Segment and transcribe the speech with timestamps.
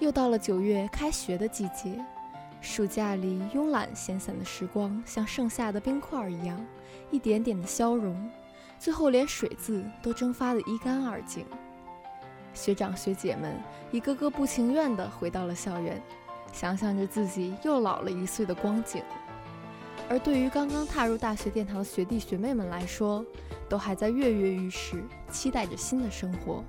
[0.00, 1.98] 又到了九月开学的季节，
[2.60, 6.64] 暑假里慵懒闲散的时光，像盛夏的冰块一样，
[7.10, 8.30] 一点点的消融，
[8.78, 11.44] 最后连水渍都蒸发得一干二净。
[12.54, 13.56] 学长学姐们
[13.90, 16.00] 一个个不情愿地回到了校园，
[16.52, 19.02] 想象着自己又老了一岁的光景。
[20.08, 23.24] 而对于刚刚踏入大学殿堂的学弟学妹们来说，
[23.68, 26.64] 都还在跃跃欲试，期待着新的生活。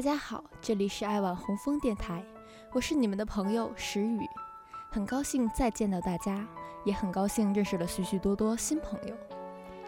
[0.00, 2.24] 大家好，这里是爱晚红枫电台，
[2.72, 4.26] 我是你们的朋友石宇，
[4.88, 6.42] 很高兴再见到大家，
[6.86, 9.14] 也很高兴认识了许许多多新朋友，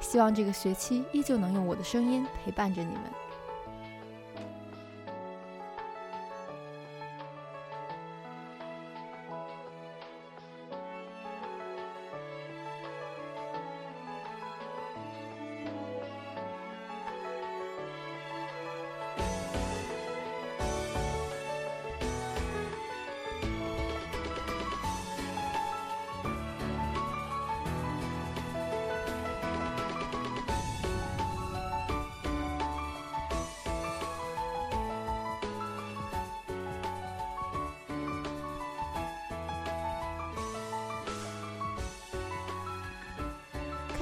[0.01, 3.05] 希望这个学期依旧能用我的声音陪伴着你们。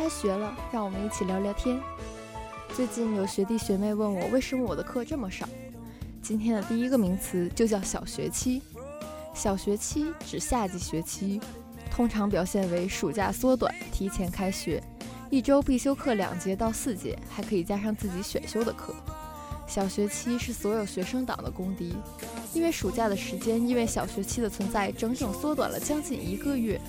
[0.01, 1.79] 开学了，让我们一起聊聊天。
[2.75, 5.47] 最近有学弟学妹问我，为什么我的课这么少？
[6.23, 8.63] 今天的第一个名词就叫小学期。
[9.35, 11.39] 小学期指夏季学期，
[11.91, 14.83] 通常表现为暑假缩短，提前开学，
[15.29, 18.95] 一周必修课两节到四节，还可以加上自己选修的课。
[19.67, 21.95] 小学期是所有学生党的公敌，
[22.55, 26.81] 因为暑假的时间因为小学期的存在，整整缩短了将近一个月。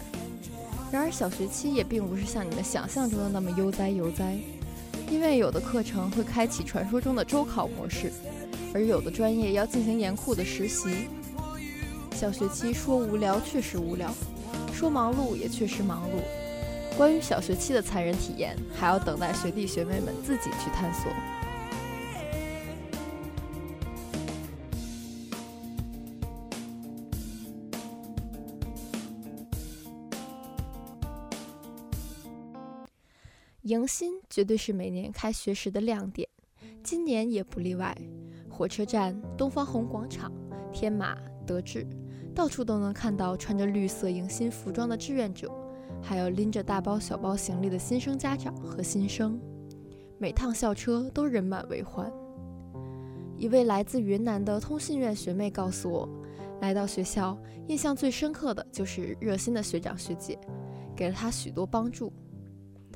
[0.92, 4.38] 然而，小学期也并不是像你们想象中的那么悠哉悠哉，
[5.10, 8.12] 因为有的课程会开启传说中的周考模式，
[8.74, 11.08] 而有的专业要进行严酷的实习。
[12.14, 14.14] 小学期说无聊确实无聊，
[14.74, 16.98] 说忙碌也确实忙碌。
[16.98, 21.10] 关于小学期的残忍体验，还要等待学弟学妹们自己去探索。
[33.72, 36.28] 迎新绝对是每年开学时的亮点，
[36.84, 37.98] 今年也不例外。
[38.50, 40.30] 火车站、东方红广场、
[40.74, 41.18] 天马、
[41.48, 41.88] 德智，
[42.36, 45.50] 到处都能看到穿着绿色迎新服装的志愿者，
[46.02, 49.40] 还有拎着大包小包行李的新生家长和新生。
[50.18, 52.12] 每趟校车都人满为患。
[53.38, 56.10] 一位来自云南的通信院学妹告诉我，
[56.60, 60.38] 来到学校，印象最深刻的就是热心的学长学姐，
[60.94, 62.12] 给了她许多帮助。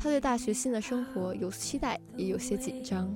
[0.05, 3.11] 他对大学新的生活有期待，也有些紧张。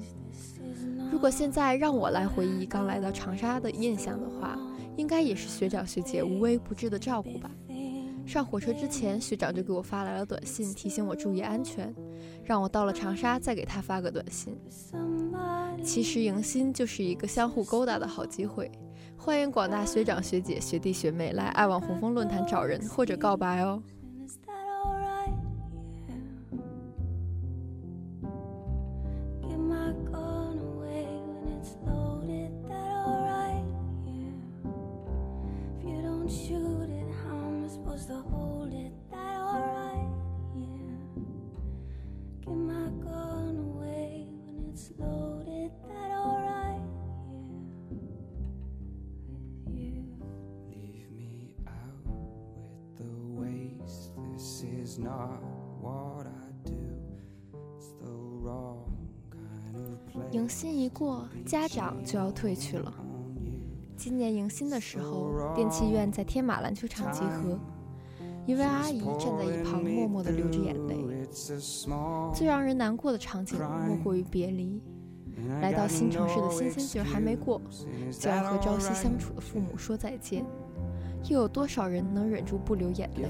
[1.12, 4.58] 如果现在让我来回忆刚来到长沙的印象的话，
[4.98, 7.52] 应该也是学长学姐无微不至的照顾吧。
[8.26, 11.94] 上火车之前，学长就给我发来了短信，提醒我注意安全，
[12.44, 14.58] 让我到了长沙再给他发个短信。
[15.84, 18.72] 其实迎新就是一个相互勾搭的好机会，
[19.16, 23.80] 欢迎广大学长学姐、学弟学妹来爱网红枫论坛找人或者告白哦。
[60.32, 62.94] 迎新一过，家长就要退去了。
[63.96, 67.60] 今年迎新的时候，电器院在天马篮球场集合，
[68.46, 71.28] 一位阿姨站在一旁，默默地流着眼泪。
[72.34, 74.82] 最让人难过的场景，莫过于别离。
[75.62, 77.62] 来到新城市的新鲜劲儿还没过，
[78.12, 80.46] 就要和朝夕相处的父母说再见。
[81.26, 83.28] 又有多少人能忍住不流眼泪？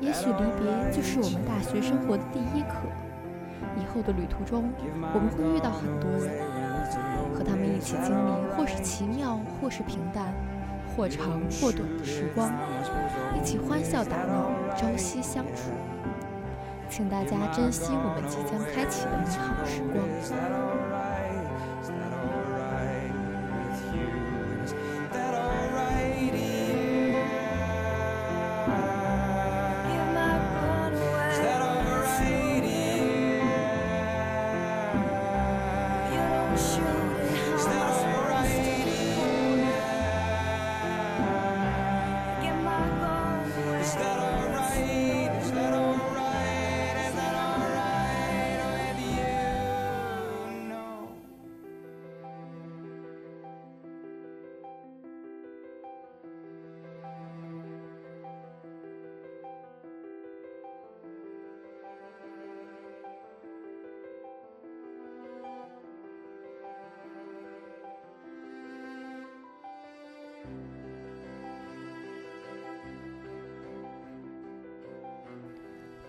[0.00, 2.74] 也许离别就是我们大学生活的第一课。
[3.76, 4.70] 以后的旅途中，
[5.14, 6.40] 我们会遇到很多人，
[7.34, 10.32] 和他们一起经历或是奇妙，或是平淡，
[10.96, 12.52] 或长或短的时光，
[13.36, 15.70] 一起欢笑打闹，朝夕相处。
[16.88, 20.87] 请大家珍惜我们即将开启的美好时光。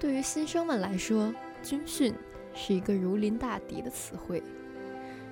[0.10, 2.12] 对于新生们来说，军训
[2.56, 4.42] 是一个如临大敌的词汇。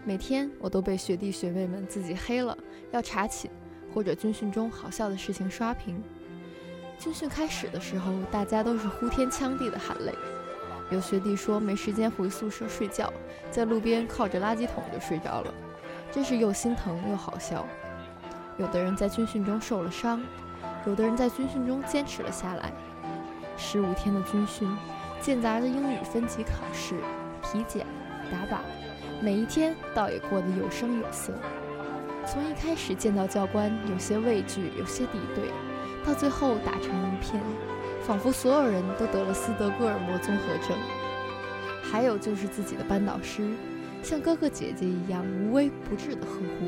[0.06, 2.56] 每天我都被学弟学妹们自己黑了，
[2.92, 3.50] 要查寝，
[3.92, 6.00] 或者军训中好笑的事情刷屏。
[7.00, 10.14] 军训开始的时候，大家都是呼天抢地的喊累。
[10.92, 13.12] 有学弟说没时间回宿舍睡觉，
[13.50, 15.52] 在路边靠着垃圾桶就睡着了，
[16.12, 17.66] 真是又心疼又好笑。
[18.60, 20.22] 有的人在军训中受了伤，
[20.86, 22.72] 有的人在军训中坚持了下来。
[23.58, 24.70] 十五天的军训，
[25.20, 26.96] 间杂着英语分级考试、
[27.42, 27.86] 体检、
[28.32, 28.60] 打靶，
[29.22, 31.34] 每一天倒也过得有声有色。
[32.26, 35.46] 从一开始见到教官有些畏惧、有些敌对，
[36.06, 37.42] 到最后打成一片，
[38.06, 40.78] 仿佛所有人都得了斯德哥尔摩综合症。
[41.82, 43.50] 还有就是自己的班导师，
[44.04, 46.68] 像哥哥姐姐一样无微不至的呵护。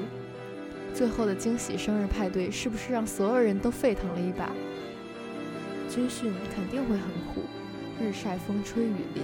[0.94, 4.50] 最后的惊喜生日派对，是不是让所有人都沸腾了一把？
[5.90, 7.42] 军训肯定会很苦，
[8.00, 9.24] 日晒风吹雨淋，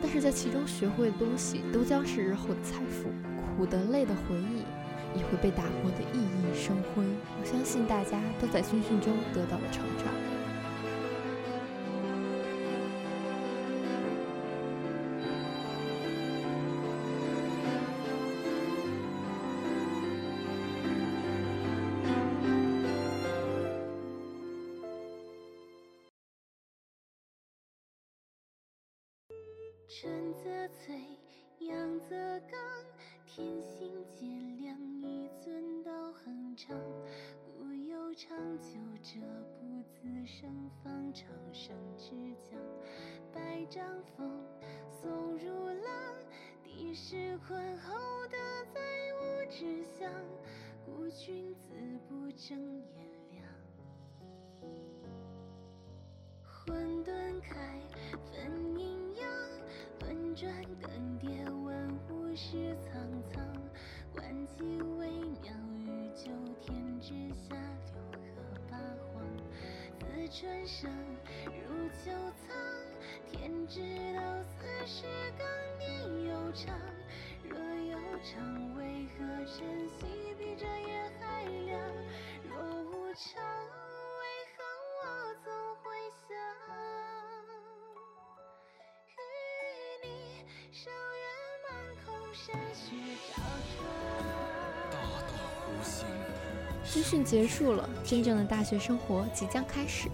[0.00, 3.10] 但是在其中学会的东西都将是日后的财富。
[3.56, 4.62] 苦的、累的回忆
[5.18, 7.02] 也会被打磨得熠熠生辉。
[7.40, 10.27] 我相信大家都在军训中得到了成长。
[30.00, 30.94] 春则翠，
[31.58, 32.14] 阳则
[32.48, 32.56] 刚，
[33.26, 36.78] 天行健，良一寸道恒长。
[37.42, 39.18] 故有长久者
[39.58, 42.60] 不自生，方长生之将。
[43.32, 43.84] 百丈
[44.16, 44.40] 峰，
[45.02, 46.14] 耸如浪，
[46.62, 47.92] 地势宽厚
[48.28, 48.38] 的
[48.72, 48.80] 在
[49.18, 50.08] 吾之乡。
[50.86, 51.74] 故君子
[52.08, 52.56] 不争
[52.94, 53.44] 炎凉。
[56.44, 57.80] 混沌开，
[58.30, 58.52] 分
[60.08, 60.28] 轮。
[60.38, 60.48] 转
[60.80, 60.88] 更
[61.18, 61.74] 迭，万
[62.08, 62.94] 物是苍
[63.28, 63.44] 苍。
[64.14, 65.10] 观其微
[65.42, 65.52] 妙，
[65.84, 66.30] 于九
[66.62, 67.56] 天之下，
[67.90, 68.78] 六合八
[69.12, 69.26] 荒。
[69.98, 70.88] 自春生，
[71.44, 72.12] 入秋
[72.46, 72.56] 藏。
[73.26, 73.80] 天之
[74.14, 75.44] 道，四时更
[75.80, 76.78] 迭悠长。
[77.42, 80.06] 若悠长，为何晨曦
[80.38, 81.80] 比这夜还亮？
[82.48, 83.47] 若无常。
[96.90, 100.08] 军训结束了，真正的大学生活即将开始。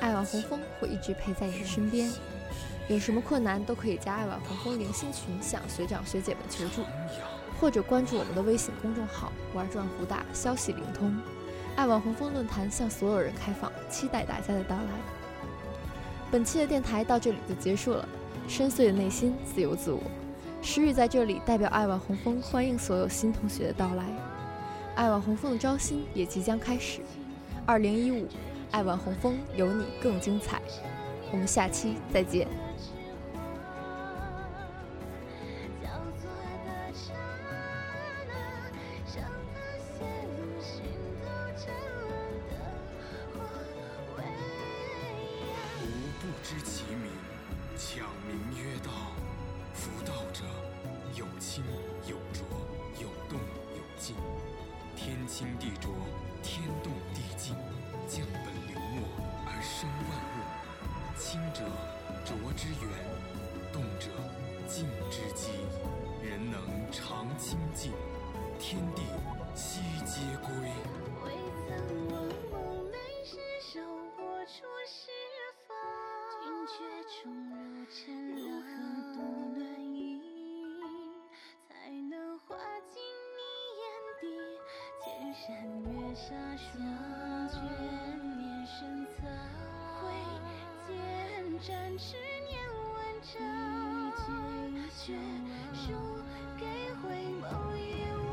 [0.00, 2.12] 爱晚红枫会一直陪在你的身边，
[2.88, 6.84] 有什么困难都可以加爱晚红枫零星群向学长学姐们求助，
[7.60, 11.16] 或者关注我们的微信公众号“玩转湖大”，消息灵通。
[11.76, 14.82] 爱晚红枫论坛向所有人开放，期待大家的到来。
[16.30, 18.08] 本期的电台到这里就结束了，
[18.48, 20.00] 深邃的内心自由自我。
[20.60, 24.04] 诗雨在这里代表爱晚红枫，欢迎所有新同学的到来。
[24.94, 27.00] 爱晚红枫的招新也即将开始，
[27.66, 28.26] 二零一五，
[28.70, 30.60] 爱晚红枫有你更精彩。
[31.32, 32.46] 我们下期再见。
[61.52, 61.64] 者
[62.24, 62.88] 浊之源，
[63.72, 64.08] 动者
[64.66, 65.50] 静之基，
[66.22, 67.92] 人能常清静，
[68.58, 69.02] 天地
[69.54, 70.50] 悉皆归。
[71.24, 71.30] 未
[71.68, 72.14] 曾忘
[72.50, 75.10] 梦泪是手握出释
[75.68, 75.70] 放，
[76.40, 76.72] 君却
[77.12, 77.52] 冲入
[77.90, 78.00] 尘
[78.34, 78.66] 如何
[79.12, 79.16] 度
[79.54, 79.60] 暖
[79.94, 80.20] 意，
[81.68, 82.56] 才能化
[82.90, 82.96] 进
[83.36, 83.40] 你
[83.78, 83.84] 眼
[84.20, 84.24] 底
[85.04, 85.04] 千
[85.34, 85.44] 山
[85.82, 86.24] 月下
[86.56, 86.70] 霜
[87.50, 87.60] 卷
[88.38, 89.20] 面深藏，
[91.64, 92.16] 展翅
[92.48, 92.58] 念
[92.92, 93.38] 万丈，
[94.90, 95.14] 却
[95.72, 95.92] 输
[96.58, 96.66] 给
[97.00, 97.06] 回
[97.40, 97.80] 眸一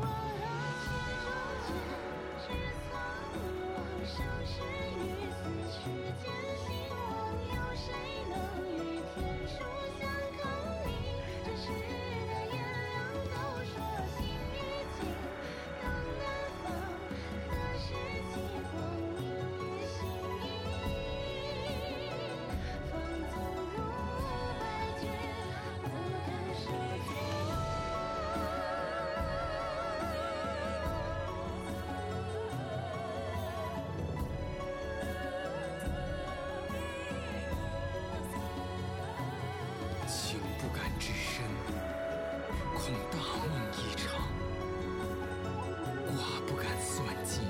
[40.70, 41.42] 不敢至深，
[42.76, 44.22] 恐大梦一场；
[46.06, 46.14] 卦
[46.46, 47.42] 不敢算尽，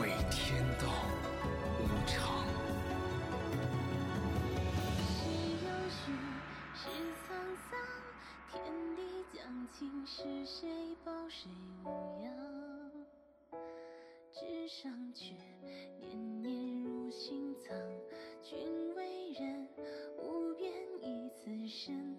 [0.00, 0.88] 畏天道
[1.78, 2.44] 无常。
[4.98, 5.30] 是
[5.62, 6.02] 有序，
[6.74, 6.82] 是
[7.22, 7.30] 沧
[7.70, 7.78] 桑，
[8.50, 8.60] 天
[8.96, 8.98] 地
[9.32, 9.38] 将
[9.70, 10.68] 倾，是谁
[11.04, 11.48] 抱谁
[11.84, 11.86] 无
[12.24, 12.32] 恙？
[14.32, 15.36] 纸上却
[16.00, 17.78] 念念入心藏，
[21.70, 22.09] 深。